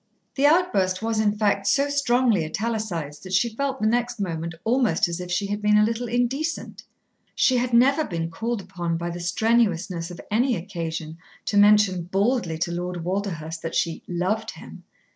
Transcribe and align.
The 0.33 0.47
outburst 0.47 1.03
was 1.03 1.19
in 1.19 1.37
fact 1.37 1.67
so 1.67 1.87
strongly 1.87 2.43
italicised 2.43 3.21
that 3.21 3.33
she 3.33 3.53
felt 3.55 3.79
the 3.79 3.85
next 3.85 4.19
moment 4.19 4.55
almost 4.63 5.07
as 5.07 5.19
if 5.19 5.29
she 5.29 5.45
had 5.45 5.61
been 5.61 5.77
a 5.77 5.83
little 5.83 6.07
indecent. 6.07 6.81
She 7.35 7.57
had 7.57 7.71
never 7.71 8.03
been 8.03 8.31
called 8.31 8.61
upon 8.61 8.97
by 8.97 9.11
the 9.11 9.19
strenuousness 9.19 10.09
of 10.09 10.19
any 10.31 10.55
occasion 10.55 11.19
to 11.45 11.55
mention 11.55 12.05
baldly 12.05 12.57
to 12.61 12.71
Lord 12.71 13.03
Walderhurst 13.03 13.61
that 13.61 13.75
she 13.75 14.01
"loved" 14.07 14.49
him. 14.49 14.85